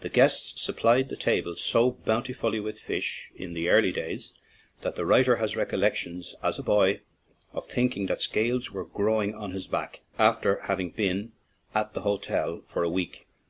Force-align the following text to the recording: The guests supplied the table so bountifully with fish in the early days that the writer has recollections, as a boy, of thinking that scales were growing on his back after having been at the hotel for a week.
The 0.00 0.08
guests 0.08 0.58
supplied 0.62 1.10
the 1.10 1.18
table 1.18 1.54
so 1.54 1.90
bountifully 1.90 2.60
with 2.60 2.80
fish 2.80 3.30
in 3.34 3.52
the 3.52 3.68
early 3.68 3.92
days 3.92 4.32
that 4.80 4.96
the 4.96 5.04
writer 5.04 5.36
has 5.36 5.54
recollections, 5.54 6.34
as 6.42 6.58
a 6.58 6.62
boy, 6.62 7.02
of 7.52 7.66
thinking 7.66 8.06
that 8.06 8.22
scales 8.22 8.70
were 8.72 8.86
growing 8.86 9.34
on 9.34 9.50
his 9.50 9.66
back 9.66 10.00
after 10.18 10.60
having 10.62 10.92
been 10.92 11.32
at 11.74 11.92
the 11.92 12.00
hotel 12.00 12.62
for 12.64 12.84
a 12.84 12.88
week. 12.88 13.26